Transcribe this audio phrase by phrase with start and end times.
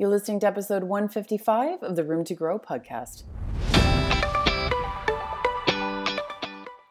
[0.00, 3.24] You're listening to episode 155 of the Room to Grow podcast.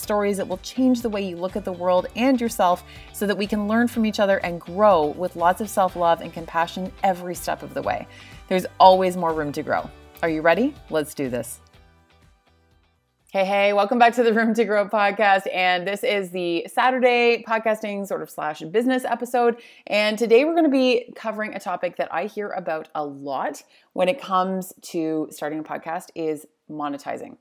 [0.00, 3.36] stories that will change the way you look at the world and yourself so that
[3.36, 6.90] we can learn from each other and grow with lots of self love and compassion
[7.02, 8.06] every step of the way.
[8.48, 9.88] There's always more room to grow.
[10.22, 10.74] Are you ready?
[10.90, 11.60] Let's do this.
[13.32, 15.42] Hey, hey, welcome back to the Room to Grow podcast.
[15.54, 19.62] And this is the Saturday podcasting sort of slash business episode.
[19.86, 23.62] And today we're going to be covering a topic that I hear about a lot
[23.92, 27.36] when it comes to starting a podcast is monetizing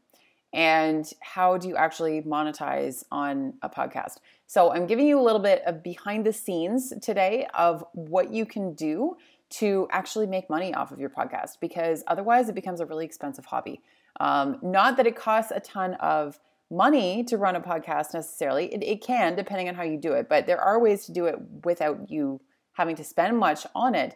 [0.53, 4.17] and how do you actually monetize on a podcast.
[4.47, 8.45] So, I'm giving you a little bit of behind the scenes today of what you
[8.45, 9.17] can do
[9.49, 13.45] to actually make money off of your podcast because otherwise it becomes a really expensive
[13.45, 13.81] hobby.
[14.19, 16.39] Um, not that it costs a ton of
[16.69, 20.29] money to run a podcast necessarily, it, it can depending on how you do it,
[20.29, 22.39] but there are ways to do it without you
[22.73, 24.15] having to spend much on it.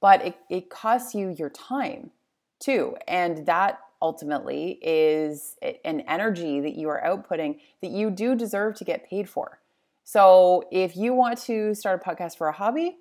[0.00, 2.10] But it, it costs you your time
[2.58, 2.96] too.
[3.06, 8.84] And that ultimately is an energy that you are outputting that you do deserve to
[8.84, 9.60] get paid for.
[10.04, 12.96] So if you want to start a podcast for a hobby,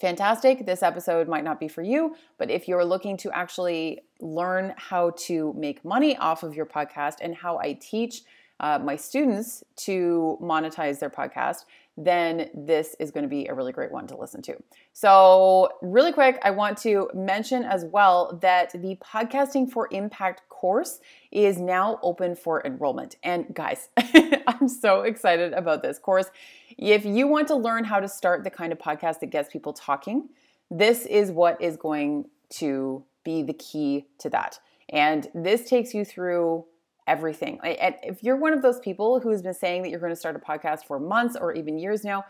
[0.00, 0.66] fantastic.
[0.66, 5.10] This episode might not be for you, but if you're looking to actually learn how
[5.26, 8.22] to make money off of your podcast and how I teach
[8.60, 11.64] uh, my students to monetize their podcast,
[11.98, 14.56] then this is going to be a really great one to listen to.
[14.92, 21.00] So, really quick, I want to mention as well that the Podcasting for Impact course
[21.32, 23.16] is now open for enrollment.
[23.24, 23.88] And guys,
[24.46, 26.30] I'm so excited about this course.
[26.78, 29.72] If you want to learn how to start the kind of podcast that gets people
[29.72, 30.28] talking,
[30.70, 34.60] this is what is going to be the key to that.
[34.90, 36.64] And this takes you through
[37.08, 37.58] everything.
[37.64, 40.38] If you're one of those people who's been saying that you're going to start a
[40.38, 42.24] podcast for months or even years now,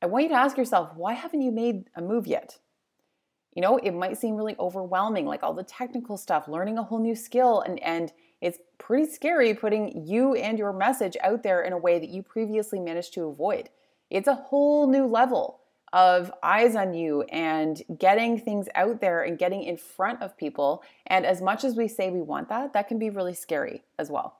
[0.00, 2.58] I want you to ask yourself, why haven't you made a move yet?
[3.54, 6.98] You know, it might seem really overwhelming, like all the technical stuff, learning a whole
[6.98, 11.72] new skill, and, and it's pretty scary putting you and your message out there in
[11.72, 13.70] a way that you previously managed to avoid.
[14.10, 15.60] It's a whole new level
[15.94, 20.82] of eyes on you and getting things out there and getting in front of people.
[21.06, 24.10] And as much as we say we want that, that can be really scary as
[24.10, 24.38] well.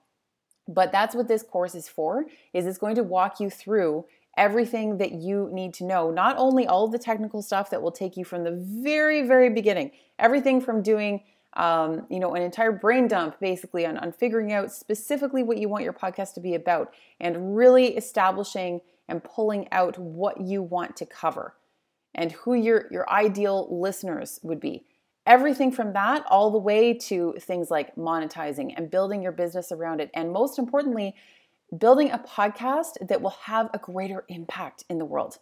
[0.67, 4.05] But that's what this course is for is it's going to walk you through
[4.37, 6.11] everything that you need to know.
[6.11, 9.49] Not only all of the technical stuff that will take you from the very very
[9.49, 11.23] beginning, everything from doing
[11.57, 15.69] um, you know, an entire brain dump basically on, on figuring out specifically what you
[15.69, 20.97] want your podcast to be about and really establishing and pulling out what you want
[20.97, 21.55] to cover
[22.15, 24.85] and who your, your ideal listeners would be.
[25.27, 30.01] Everything from that all the way to things like monetizing and building your business around
[30.01, 30.11] it.
[30.15, 31.15] And most importantly,
[31.77, 35.39] building a podcast that will have a greater impact in the world.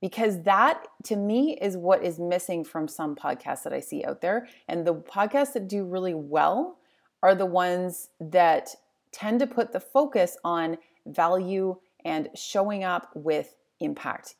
[0.00, 4.20] Because that to me is what is missing from some podcasts that I see out
[4.20, 4.48] there.
[4.68, 6.78] And the podcasts that do really well
[7.22, 8.74] are the ones that
[9.12, 14.34] tend to put the focus on value and showing up with impact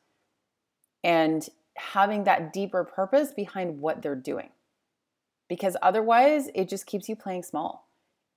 [1.03, 4.49] and having that deeper purpose behind what they're doing.
[5.47, 7.87] Because otherwise, it just keeps you playing small.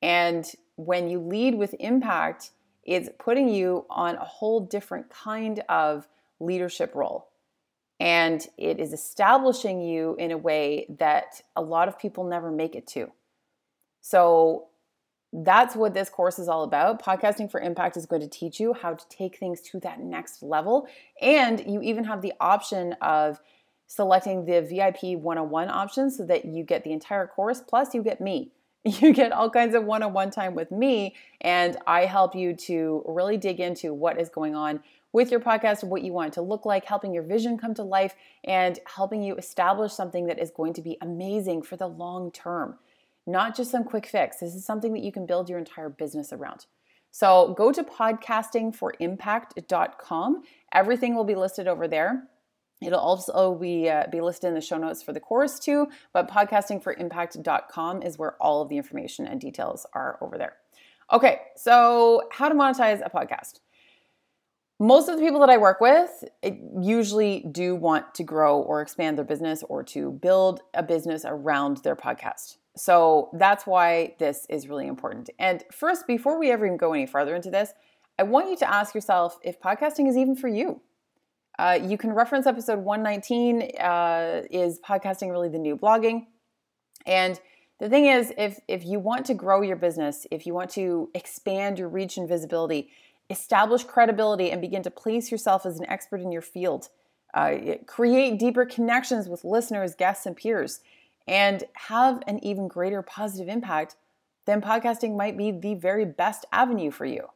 [0.02, 2.50] And when you lead with impact,
[2.84, 6.06] it's putting you on a whole different kind of
[6.40, 7.28] leadership role.
[8.00, 12.74] And it is establishing you in a way that a lot of people never make
[12.76, 13.10] it to.
[14.00, 14.68] So
[15.32, 17.02] that's what this course is all about.
[17.02, 20.42] Podcasting for Impact is going to teach you how to take things to that next
[20.42, 20.88] level.
[21.20, 23.40] And you even have the option of
[23.86, 28.20] selecting the VIP 101 option so that you get the entire course, plus, you get
[28.20, 28.52] me.
[28.84, 32.54] You get all kinds of one on one time with me, and I help you
[32.54, 34.80] to really dig into what is going on
[35.12, 37.82] with your podcast, what you want it to look like, helping your vision come to
[37.82, 38.14] life,
[38.44, 42.78] and helping you establish something that is going to be amazing for the long term
[43.28, 44.38] not just some quick fix.
[44.38, 46.66] This is something that you can build your entire business around.
[47.10, 50.42] So go to podcastingforimpact.com.
[50.72, 52.24] Everything will be listed over there.
[52.80, 56.30] It'll also be, uh, be listed in the show notes for the course too, but
[56.30, 60.54] podcastingforimpact.com is where all of the information and details are over there.
[61.12, 63.58] Okay, so how to monetize a podcast.
[64.78, 66.24] Most of the people that I work with
[66.80, 71.78] usually do want to grow or expand their business or to build a business around
[71.78, 72.58] their podcast.
[72.76, 75.30] So that's why this is really important.
[75.38, 77.72] And first, before we ever even go any further into this,
[78.18, 80.80] I want you to ask yourself if podcasting is even for you.
[81.58, 86.26] Uh, you can reference episode 119 uh, is podcasting really the new blogging?
[87.04, 87.40] And
[87.80, 91.10] the thing is, if, if you want to grow your business, if you want to
[91.14, 92.90] expand your reach and visibility,
[93.30, 96.88] establish credibility, and begin to place yourself as an expert in your field,
[97.34, 97.54] uh,
[97.86, 100.80] create deeper connections with listeners, guests, and peers,
[101.26, 103.96] and have an even greater positive impact,
[104.46, 107.26] then podcasting might be the very best avenue for you.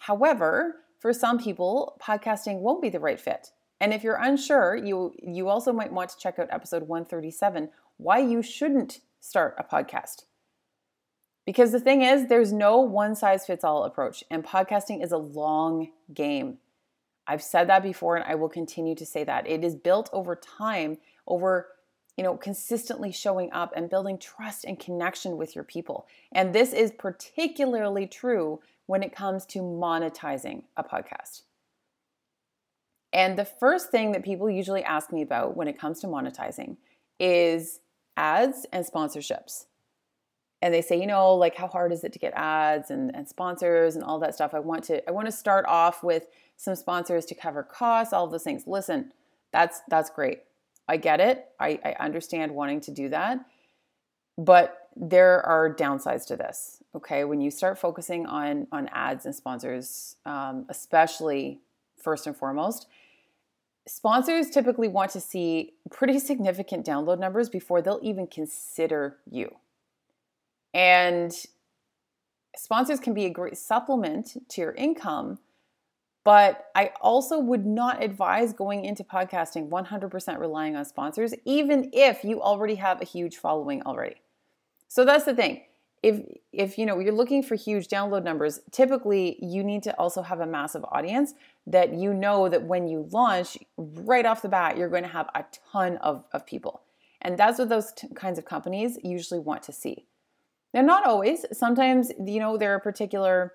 [0.00, 3.50] However, for some people, podcasting won't be the right fit.
[3.80, 8.18] And if you're unsure, you you also might want to check out episode 137, why
[8.18, 10.24] you shouldn't start a podcast.
[11.50, 15.18] Because the thing is, there's no one size fits all approach, and podcasting is a
[15.18, 16.58] long game.
[17.26, 19.48] I've said that before and I will continue to say that.
[19.48, 21.66] It is built over time, over
[22.16, 26.06] you know, consistently showing up and building trust and connection with your people.
[26.30, 31.42] And this is particularly true when it comes to monetizing a podcast.
[33.12, 36.76] And the first thing that people usually ask me about when it comes to monetizing
[37.18, 37.80] is
[38.16, 39.64] ads and sponsorships.
[40.62, 43.26] And they say, you know, like how hard is it to get ads and, and
[43.28, 44.52] sponsors and all that stuff?
[44.52, 48.26] I want to I want to start off with some sponsors to cover costs, all
[48.26, 48.64] those things.
[48.66, 49.12] Listen,
[49.52, 50.40] that's that's great.
[50.88, 51.46] I get it.
[51.60, 53.38] I, I understand wanting to do that.
[54.36, 56.82] But there are downsides to this.
[56.94, 57.24] Okay.
[57.24, 61.60] When you start focusing on, on ads and sponsors, um, especially
[61.96, 62.88] first and foremost,
[63.86, 69.54] sponsors typically want to see pretty significant download numbers before they'll even consider you.
[70.72, 71.32] And
[72.56, 75.38] sponsors can be a great supplement to your income
[76.24, 82.24] but I also would not advise going into podcasting 100% relying on sponsors, even if
[82.24, 84.16] you already have a huge following already.
[84.88, 85.62] So that's the thing.
[86.02, 86.20] If
[86.52, 90.40] if you know you're looking for huge download numbers, typically you need to also have
[90.40, 91.34] a massive audience
[91.66, 95.28] that you know that when you launch right off the bat, you're going to have
[95.34, 96.82] a ton of, of people.
[97.20, 100.06] And that's what those t- kinds of companies usually want to see.
[100.72, 101.44] Now, not always.
[101.52, 103.52] Sometimes, you know, there are particular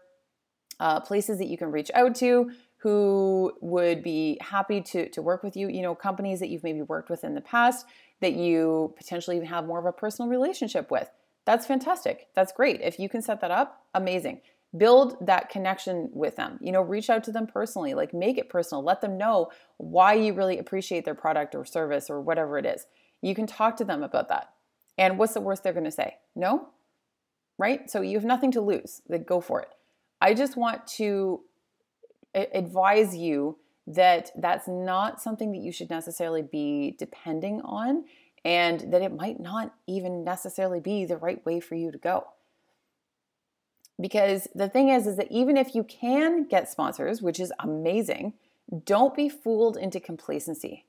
[0.79, 5.43] uh, places that you can reach out to who would be happy to, to work
[5.43, 7.85] with you, you know, companies that you've maybe worked with in the past
[8.21, 11.09] that you potentially have more of a personal relationship with.
[11.45, 12.27] That's fantastic.
[12.35, 12.81] That's great.
[12.81, 14.41] If you can set that up, amazing.
[14.77, 16.59] Build that connection with them.
[16.61, 18.83] You know, reach out to them personally, like make it personal.
[18.83, 22.85] Let them know why you really appreciate their product or service or whatever it is.
[23.21, 24.49] You can talk to them about that.
[24.97, 26.17] And what's the worst they're going to say?
[26.35, 26.69] No?
[27.57, 27.89] Right?
[27.89, 29.01] So you have nothing to lose.
[29.07, 29.69] Then go for it.
[30.21, 31.41] I just want to
[32.33, 33.57] advise you
[33.87, 38.03] that that's not something that you should necessarily be depending on
[38.43, 42.27] and that it might not even necessarily be the right way for you to go
[43.99, 48.33] because the thing is is that even if you can get sponsors which is amazing
[48.85, 50.85] don't be fooled into complacency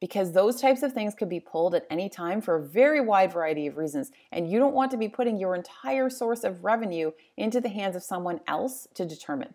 [0.00, 3.32] because those types of things could be pulled at any time for a very wide
[3.32, 4.10] variety of reasons.
[4.30, 7.96] And you don't want to be putting your entire source of revenue into the hands
[7.96, 9.54] of someone else to determine.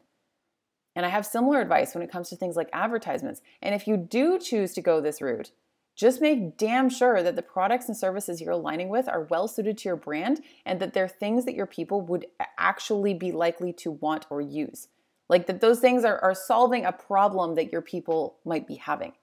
[0.96, 3.42] And I have similar advice when it comes to things like advertisements.
[3.62, 5.52] And if you do choose to go this route,
[5.96, 9.78] just make damn sure that the products and services you're aligning with are well suited
[9.80, 12.26] to your brand and that they're things that your people would
[12.58, 14.88] actually be likely to want or use.
[15.30, 19.14] Like that those things are, are solving a problem that your people might be having.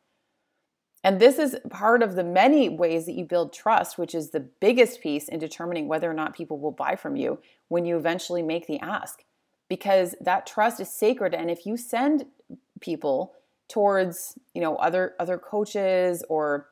[1.04, 4.40] And this is part of the many ways that you build trust, which is the
[4.40, 7.38] biggest piece in determining whether or not people will buy from you
[7.68, 9.22] when you eventually make the ask.
[9.68, 11.34] Because that trust is sacred.
[11.34, 12.26] And if you send
[12.80, 13.34] people
[13.68, 16.68] towards, you know, other other coaches or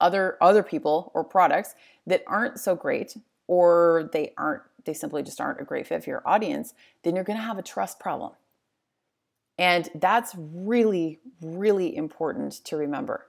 [0.00, 1.74] other other people or products
[2.06, 6.10] that aren't so great, or they aren't, they simply just aren't a great fit for
[6.10, 8.32] your audience, then you're gonna have a trust problem.
[9.58, 13.26] And that's really, really important to remember.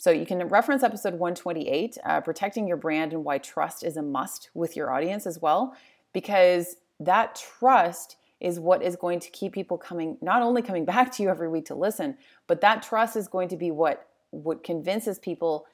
[0.00, 4.02] So you can reference episode 128, uh, protecting your brand and why trust is a
[4.02, 5.76] must with your audience as well,
[6.14, 11.12] because that trust is what is going to keep people coming, not only coming back
[11.12, 12.16] to you every week to listen,
[12.46, 15.66] but that trust is going to be what what convinces people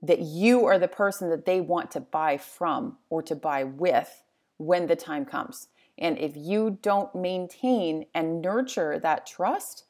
[0.00, 4.22] that you are the person that they want to buy from or to buy with
[4.56, 5.68] when the time comes.
[5.98, 9.84] And if you don't maintain and nurture that trust,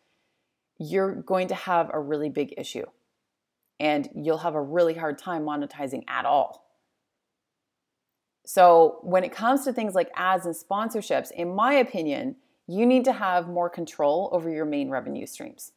[0.80, 2.86] you're going to have a really big issue
[3.80, 6.64] and you'll have a really hard time monetizing at all.
[8.46, 13.04] So, when it comes to things like ads and sponsorships, in my opinion, you need
[13.04, 15.72] to have more control over your main revenue streams.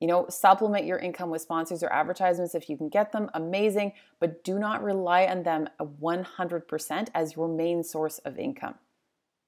[0.00, 3.94] You know, supplement your income with sponsors or advertisements if you can get them, amazing,
[4.20, 8.76] but do not rely on them 100% as your main source of income.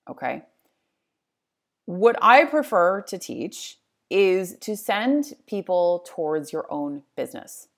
[0.08, 0.42] Okay?
[1.84, 3.78] What I prefer to teach
[4.10, 7.68] is to send people towards your own business.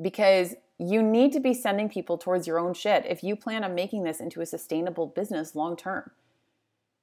[0.00, 3.74] Because you need to be sending people towards your own shit if you plan on
[3.74, 6.10] making this into a sustainable business long term.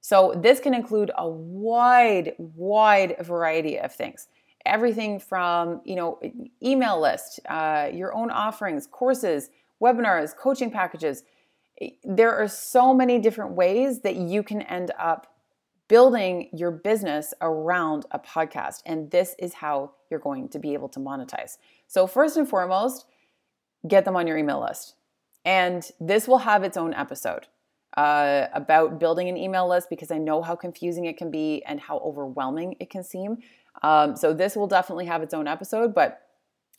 [0.02, 4.28] So, this can include a wide, wide variety of things.
[4.66, 6.20] Everything from you know
[6.62, 9.50] email list uh, your own offerings courses
[9.82, 11.24] webinars coaching packages.
[12.04, 15.34] There are so many different ways that you can end up
[15.90, 20.88] building your business around a podcast and this is how you're going to be able
[20.88, 23.06] to monetize so first and foremost
[23.88, 24.94] get them on your email list
[25.44, 27.48] and this will have its own episode
[27.96, 31.80] uh, about building an email list because I know how confusing it can be and
[31.80, 33.38] how overwhelming it can seem.
[33.82, 36.22] Um, so this will definitely have its own episode, but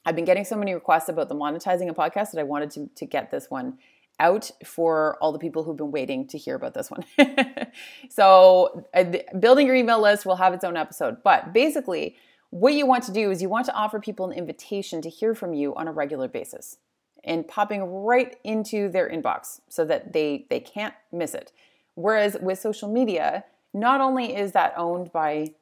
[0.06, 2.89] I've been getting so many requests about the monetizing a podcast that I wanted to,
[2.96, 3.77] to get this one
[4.21, 7.03] out for all the people who've been waiting to hear about this one.
[8.09, 9.03] so uh,
[9.39, 12.15] building your email list will have its own episode, but basically
[12.51, 15.33] what you want to do is you want to offer people an invitation to hear
[15.33, 16.77] from you on a regular basis
[17.23, 21.51] and popping right into their inbox so that they they can't miss it.
[21.95, 25.53] Whereas with social media, not only is that owned by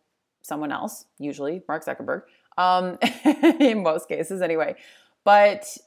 [0.41, 2.23] someone else, usually Mark Zuckerberg,
[2.57, 2.97] um,
[3.59, 4.75] in most cases anyway.
[5.23, 5.77] But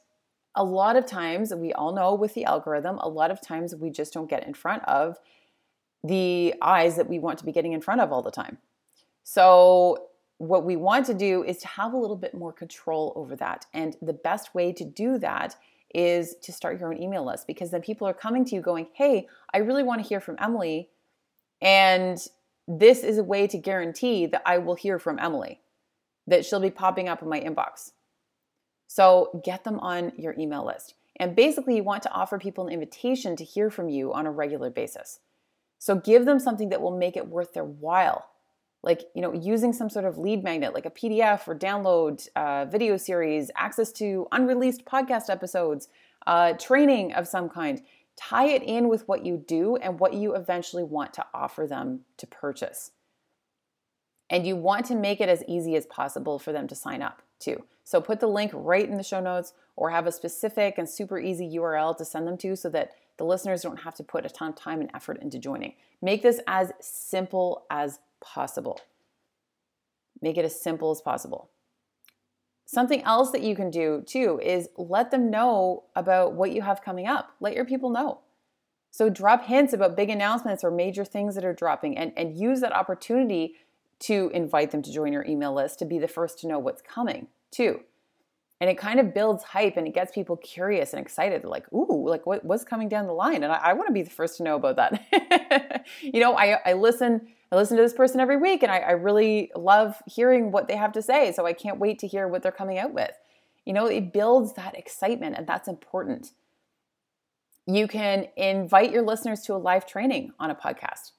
[0.55, 3.89] a lot of times, we all know with the algorithm, a lot of times we
[3.89, 5.17] just don't get in front of
[6.03, 8.57] the eyes that we want to be getting in front of all the time.
[9.23, 13.35] So, what we want to do is to have a little bit more control over
[13.37, 13.65] that.
[13.73, 15.55] And the best way to do that
[15.93, 18.87] is to start your own email list because then people are coming to you going,
[18.93, 20.89] Hey, I really want to hear from Emily.
[21.61, 22.17] And
[22.67, 25.61] this is a way to guarantee that I will hear from Emily,
[26.27, 27.91] that she'll be popping up in my inbox.
[28.93, 30.93] So get them on your email list.
[31.15, 34.31] And basically, you want to offer people an invitation to hear from you on a
[34.31, 35.19] regular basis.
[35.79, 38.29] So give them something that will make it worth their while.
[38.83, 42.65] Like, you know, using some sort of lead magnet, like a PDF or download uh,
[42.65, 45.87] video series, access to unreleased podcast episodes,
[46.27, 47.81] uh, training of some kind
[48.15, 52.01] tie it in with what you do and what you eventually want to offer them
[52.17, 52.91] to purchase.
[54.29, 57.23] And you want to make it as easy as possible for them to sign up
[57.83, 61.19] So put the link right in the show notes or have a specific and super
[61.19, 64.29] easy URL to send them to so that the listeners don't have to put a
[64.29, 65.73] ton of time and effort into joining.
[66.01, 68.79] Make this as simple as possible.
[70.21, 71.49] Make it as simple as possible.
[72.65, 76.81] Something else that you can do too is let them know about what you have
[76.81, 77.33] coming up.
[77.39, 78.21] Let your people know.
[78.89, 82.61] So drop hints about big announcements or major things that are dropping and, and use
[82.61, 83.55] that opportunity
[84.03, 86.81] to invite them to join your email list to be the first to know what's
[86.81, 87.79] coming too.
[88.59, 91.41] And it kind of builds hype and it gets people curious and excited.
[91.41, 93.43] They're like, ooh, like what, what's coming down the line?
[93.43, 95.85] And I, I want to be the first to know about that.
[96.01, 98.91] you know, I, I listen I listen to this person every week and I, I
[98.91, 101.31] really love hearing what they have to say.
[101.33, 103.11] So I can't wait to hear what they're coming out with.
[103.63, 106.31] You know, it builds that excitement and that's important.
[107.67, 111.11] You can invite your listeners to a live training on a podcast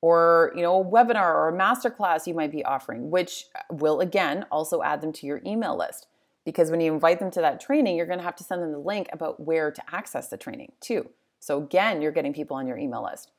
[0.00, 4.46] or, you know, a webinar or a masterclass you might be offering, which will again
[4.50, 6.06] also add them to your email list.
[6.44, 8.72] Because when you invite them to that training, you're going to have to send them
[8.72, 11.10] the link about where to access the training too.
[11.40, 13.32] So again, you're getting people on your email list.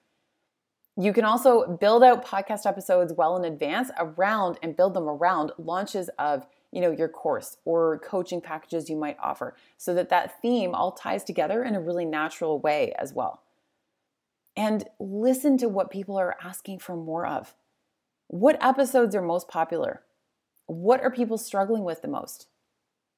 [0.98, 5.54] You can also build out podcast episodes well in advance around and build them around
[5.58, 10.42] launches of you know your course or coaching packages you might offer so that that
[10.42, 13.42] theme all ties together in a really natural way as well.
[14.60, 17.56] And listen to what people are asking for more of.
[18.28, 20.02] What episodes are most popular?
[20.66, 22.48] What are people struggling with the most?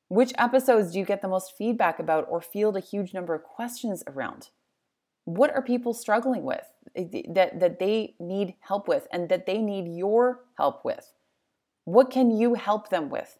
[0.07, 3.41] Which episodes do you get the most feedback about or field a huge number of
[3.41, 4.49] questions around?
[5.25, 9.57] What are people struggling with eh, that, that they need help with and that they
[9.57, 11.11] need your help with?
[11.85, 13.39] What can you help them with?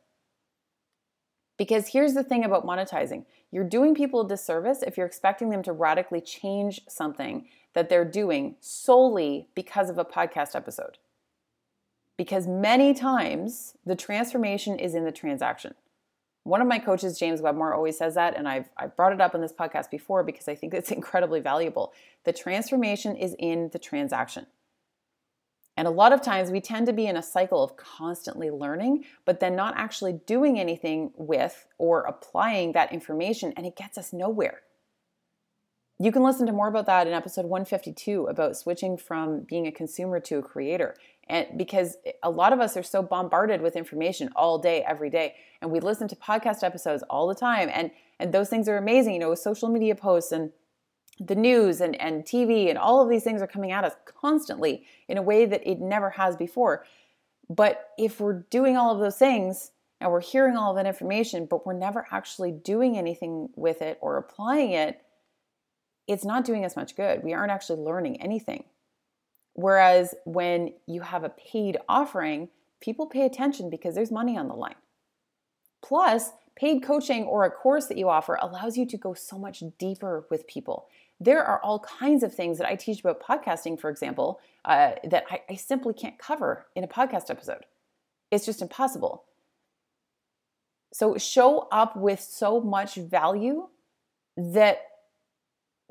[1.57, 5.61] Because here's the thing about monetizing you're doing people a disservice if you're expecting them
[5.63, 10.97] to radically change something that they're doing solely because of a podcast episode.
[12.17, 15.73] Because many times the transformation is in the transaction.
[16.43, 19.35] One of my coaches, James Wedmore, always says that, and I've, I've brought it up
[19.35, 21.93] in this podcast before because I think it's incredibly valuable.
[22.23, 24.47] The transformation is in the transaction.
[25.77, 29.05] And a lot of times we tend to be in a cycle of constantly learning,
[29.25, 34.11] but then not actually doing anything with or applying that information, and it gets us
[34.11, 34.61] nowhere.
[35.99, 39.71] You can listen to more about that in episode 152 about switching from being a
[39.71, 40.95] consumer to a creator.
[41.27, 45.35] And because a lot of us are so bombarded with information all day, every day,
[45.61, 49.13] and we listen to podcast episodes all the time, and and those things are amazing.
[49.13, 50.51] You know, with social media posts and
[51.19, 54.85] the news and, and TV and all of these things are coming at us constantly
[55.07, 56.85] in a way that it never has before.
[57.49, 61.45] But if we're doing all of those things and we're hearing all of that information,
[61.45, 65.01] but we're never actually doing anything with it or applying it,
[66.07, 67.23] it's not doing us much good.
[67.23, 68.63] We aren't actually learning anything.
[69.53, 72.49] Whereas when you have a paid offering,
[72.79, 74.75] people pay attention because there's money on the line.
[75.81, 79.63] Plus, paid coaching or a course that you offer allows you to go so much
[79.77, 80.87] deeper with people.
[81.21, 85.25] There are all kinds of things that I teach about podcasting, for example, uh, that
[85.29, 87.65] I, I simply can't cover in a podcast episode.
[88.31, 89.23] It's just impossible.
[90.91, 93.67] So show up with so much value
[94.35, 94.79] that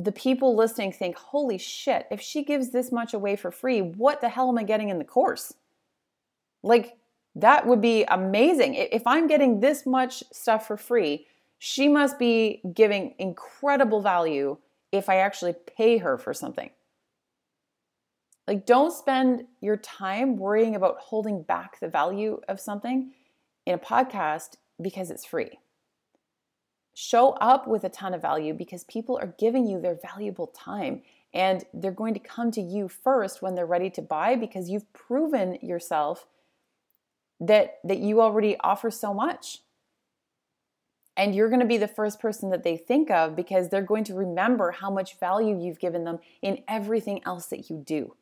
[0.00, 4.20] the people listening think, holy shit, if she gives this much away for free, what
[4.20, 5.54] the hell am I getting in the course?
[6.62, 6.96] Like,
[7.36, 8.74] that would be amazing.
[8.74, 11.26] If I'm getting this much stuff for free,
[11.58, 14.56] she must be giving incredible value
[14.92, 16.70] if I actually pay her for something.
[18.46, 23.12] Like, don't spend your time worrying about holding back the value of something
[23.66, 25.58] in a podcast because it's free.
[26.94, 31.02] Show up with a ton of value because people are giving you their valuable time
[31.32, 34.92] and they're going to come to you first when they're ready to buy because you've
[34.92, 36.26] proven yourself
[37.38, 39.60] that that you already offer so much
[41.20, 44.04] and you're going to be the first person that they think of because they're going
[44.04, 48.16] to remember how much value you've given them in everything else that you do.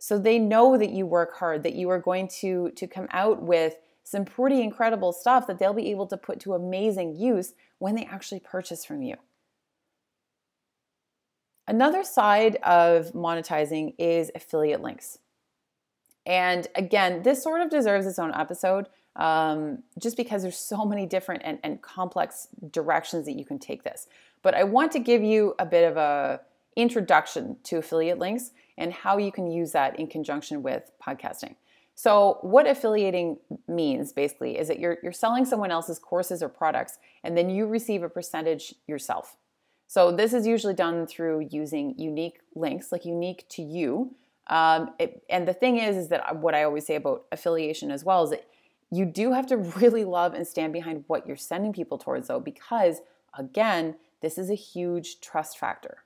[0.00, 3.42] So they know that you work hard that you are going to to come out
[3.42, 7.94] with some pretty incredible stuff that they'll be able to put to amazing use when
[7.94, 9.14] they actually purchase from you.
[11.68, 15.18] Another side of monetizing is affiliate links.
[16.26, 21.06] And again, this sort of deserves its own episode um, just because there's so many
[21.06, 24.08] different and, and complex directions that you can take this.
[24.42, 26.40] But I want to give you a bit of a
[26.76, 31.54] introduction to affiliate links and how you can use that in conjunction with podcasting.
[31.94, 36.98] So, what affiliating means basically is that you're, you're selling someone else's courses or products
[37.22, 39.36] and then you receive a percentage yourself.
[39.86, 44.16] So, this is usually done through using unique links, like unique to you,
[44.48, 48.04] um, it, and the thing is, is that what I always say about affiliation as
[48.04, 48.46] well is that
[48.94, 52.40] you do have to really love and stand behind what you're sending people towards, though,
[52.40, 53.00] because
[53.36, 56.04] again, this is a huge trust factor.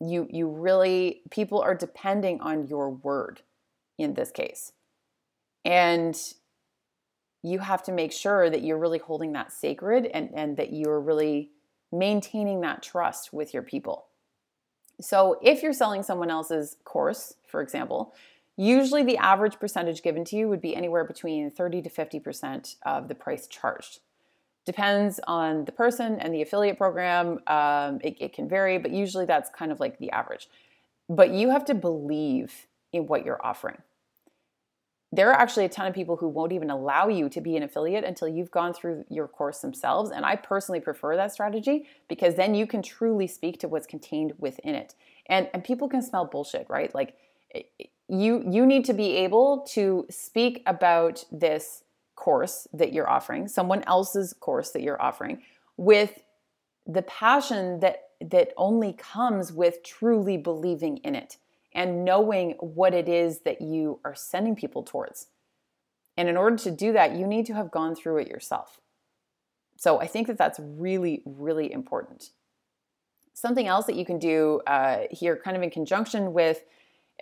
[0.00, 3.42] You you really people are depending on your word
[3.98, 4.72] in this case,
[5.64, 6.16] and
[7.42, 11.00] you have to make sure that you're really holding that sacred and and that you're
[11.00, 11.50] really
[11.90, 14.06] maintaining that trust with your people.
[15.00, 18.14] So if you're selling someone else's course, for example,
[18.58, 23.08] usually the average percentage given to you would be anywhere between 30 to 50% of
[23.08, 24.00] the price charged.
[24.66, 27.38] Depends on the person and the affiliate program.
[27.46, 30.48] Um, it, it can vary, but usually that's kind of like the average.
[31.08, 33.78] But you have to believe in what you're offering
[35.10, 37.62] there are actually a ton of people who won't even allow you to be an
[37.62, 40.10] affiliate until you've gone through your course themselves.
[40.10, 44.34] And I personally prefer that strategy because then you can truly speak to what's contained
[44.38, 44.94] within it.
[45.26, 46.94] And, and people can smell bullshit, right?
[46.94, 47.16] Like
[48.08, 51.84] you you need to be able to speak about this
[52.16, 55.42] course that you're offering, someone else's course that you're offering,
[55.76, 56.22] with
[56.86, 61.36] the passion that that only comes with truly believing in it
[61.72, 65.28] and knowing what it is that you are sending people towards.
[66.16, 68.80] And in order to do that, you need to have gone through it yourself.
[69.76, 72.30] So I think that that's really, really important.
[73.34, 76.64] Something else that you can do uh, here, kind of in conjunction with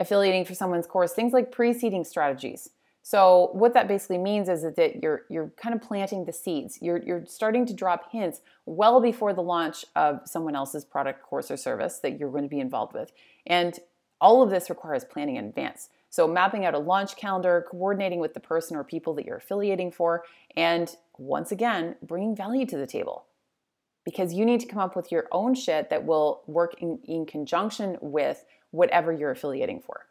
[0.00, 2.70] affiliating for someone's course, things like pre-seeding strategies.
[3.02, 6.80] So what that basically means is that you're you're kind of planting the seeds.
[6.82, 11.48] You're you're starting to drop hints well before the launch of someone else's product, course,
[11.50, 13.12] or service that you're going to be involved with.
[13.46, 13.78] And
[14.20, 15.88] all of this requires planning in advance.
[16.10, 19.92] So, mapping out a launch calendar, coordinating with the person or people that you're affiliating
[19.92, 20.24] for,
[20.56, 23.26] and once again, bringing value to the table.
[24.04, 27.26] Because you need to come up with your own shit that will work in, in
[27.26, 28.44] conjunction with
[28.76, 30.06] whatever you're affiliating for.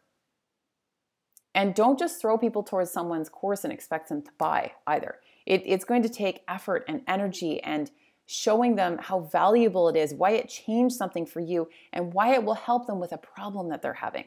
[1.54, 5.16] And don't just throw people towards someone's course and expect them to buy either.
[5.46, 7.90] It, it's going to take effort and energy and
[8.26, 12.44] showing them how valuable it is, why it changed something for you, and why it
[12.44, 14.24] will help them with a problem that they're having.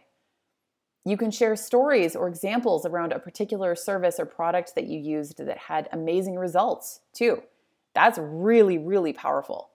[1.06, 5.38] You can share stories or examples around a particular service or product that you used
[5.38, 7.44] that had amazing results too.
[7.94, 9.69] That's really, really powerful.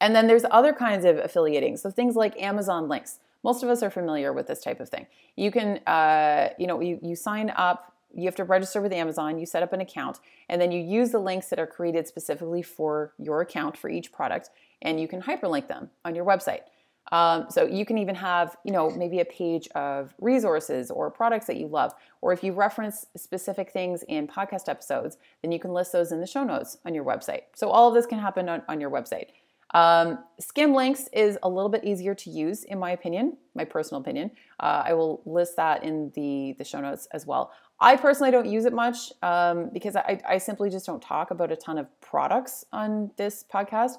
[0.00, 1.76] And then there's other kinds of affiliating.
[1.76, 3.18] So things like Amazon links.
[3.44, 5.06] Most of us are familiar with this type of thing.
[5.36, 9.38] You can, uh, you know, you, you sign up, you have to register with Amazon,
[9.38, 12.62] you set up an account, and then you use the links that are created specifically
[12.62, 14.50] for your account for each product,
[14.82, 16.62] and you can hyperlink them on your website.
[17.10, 21.46] Um, so you can even have, you know, maybe a page of resources or products
[21.46, 21.94] that you love.
[22.20, 26.20] Or if you reference specific things in podcast episodes, then you can list those in
[26.20, 27.42] the show notes on your website.
[27.54, 29.28] So all of this can happen on, on your website.
[29.74, 34.30] Um, Skimlinks is a little bit easier to use, in my opinion, my personal opinion.
[34.60, 37.52] Uh, I will list that in the, the show notes as well.
[37.80, 41.52] I personally don't use it much um, because I, I simply just don't talk about
[41.52, 43.92] a ton of products on this podcast.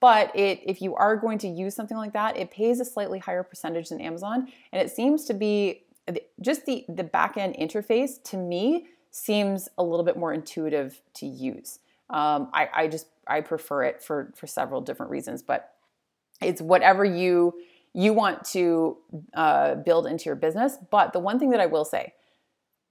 [0.00, 3.18] But it, if you are going to use something like that, it pays a slightly
[3.18, 5.84] higher percentage than Amazon, and it seems to be
[6.40, 11.26] just the the back end interface to me seems a little bit more intuitive to
[11.26, 11.78] use.
[12.10, 15.74] Um, I, I just I prefer it for for several different reasons, but
[16.40, 17.54] it's whatever you
[17.92, 18.98] you want to
[19.34, 20.76] uh, build into your business.
[20.90, 22.12] But the one thing that I will say,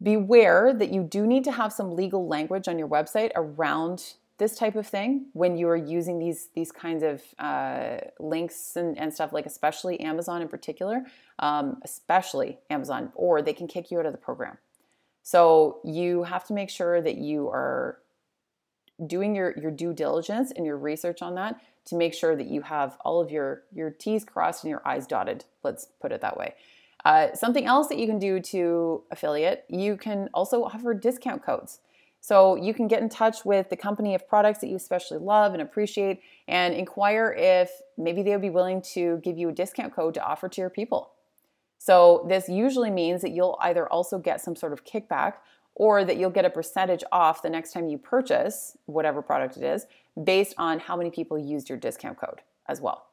[0.01, 4.57] beware that you do need to have some legal language on your website around this
[4.57, 9.13] type of thing when you are using these these kinds of uh, links and, and
[9.13, 11.05] stuff like especially amazon in particular
[11.39, 14.57] um, especially amazon or they can kick you out of the program
[15.23, 17.99] so you have to make sure that you are
[19.07, 22.61] doing your, your due diligence and your research on that to make sure that you
[22.61, 26.37] have all of your your t's crossed and your i's dotted let's put it that
[26.37, 26.55] way
[27.03, 31.79] uh, something else that you can do to affiliate you can also offer discount codes
[32.25, 35.53] so you can get in touch with the company of products that you especially love
[35.53, 39.95] and appreciate and inquire if maybe they would be willing to give you a discount
[39.95, 41.11] code to offer to your people.
[41.77, 45.33] So this usually means that you'll either also get some sort of kickback
[45.75, 49.63] or that you'll get a percentage off the next time you purchase whatever product it
[49.63, 49.85] is
[50.23, 53.07] based on how many people used your discount code as well.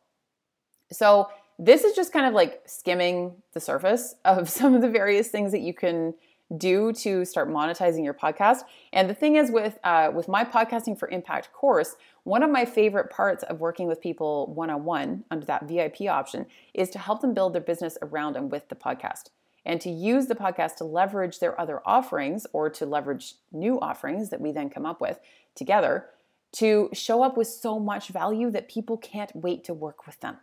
[0.93, 5.29] So this is just kind of like skimming the surface of some of the various
[5.29, 6.15] things that you can
[6.59, 8.65] do to start monetizing your podcast.
[8.93, 12.65] And the thing is, with uh, with my podcasting for impact course, one of my
[12.65, 16.99] favorite parts of working with people one on one under that VIP option is to
[16.99, 19.31] help them build their business around and with the podcast,
[19.65, 24.31] and to use the podcast to leverage their other offerings or to leverage new offerings
[24.31, 25.21] that we then come up with
[25.55, 26.07] together
[26.53, 30.37] to show up with so much value that people can't wait to work with them.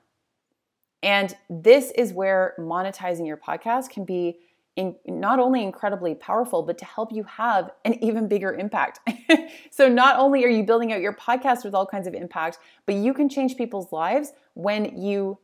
[1.03, 4.39] And this is where monetizing your podcast can be
[4.75, 8.99] in, not only incredibly powerful, but to help you have an even bigger impact.
[9.71, 12.95] so, not only are you building out your podcast with all kinds of impact, but
[12.95, 15.37] you can change people's lives when you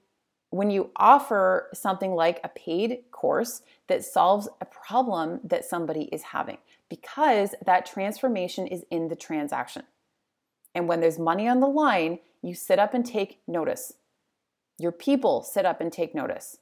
[0.55, 6.21] when you offer something like a paid course that solves a problem that somebody is
[6.21, 6.57] having
[6.89, 9.83] because that transformation is in the transaction.
[10.73, 13.93] And when there's money on the line, you sit up and take notice.
[14.77, 16.57] Your people sit up and take notice.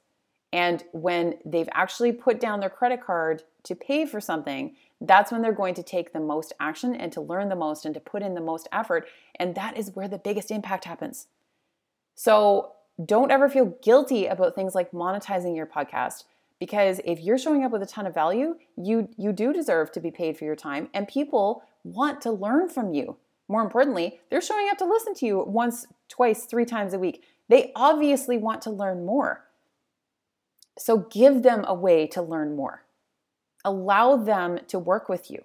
[0.52, 5.42] And when they've actually put down their credit card to pay for something, that's when
[5.42, 8.22] they're going to take the most action and to learn the most and to put
[8.22, 9.08] in the most effort.
[9.34, 11.26] And that is where the biggest impact happens.
[12.14, 16.24] So don't ever feel guilty about things like monetizing your podcast
[16.60, 20.00] because if you're showing up with a ton of value, you you do deserve to
[20.00, 23.16] be paid for your time and people want to learn from you.
[23.48, 27.24] More importantly, they're showing up to listen to you once, twice, three times a week.
[27.48, 29.44] They obviously want to learn more.
[30.78, 32.84] So give them a way to learn more.
[33.64, 35.44] Allow them to work with you.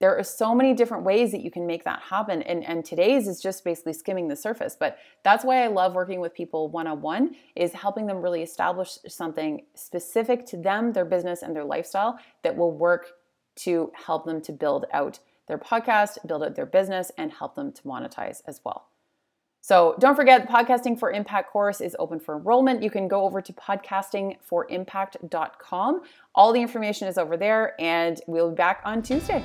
[0.00, 2.40] There are so many different ways that you can make that happen.
[2.42, 4.74] And, and today's is just basically skimming the surface.
[4.78, 8.42] But that's why I love working with people one on one, is helping them really
[8.42, 13.12] establish something specific to them, their business, and their lifestyle that will work
[13.56, 17.72] to help them to build out their podcast, build out their business, and help them
[17.72, 18.86] to monetize as well.
[19.62, 22.82] So don't forget, the Podcasting for Impact course is open for enrollment.
[22.82, 26.00] You can go over to podcastingforimpact.com.
[26.34, 29.44] All the information is over there, and we'll be back on Tuesday.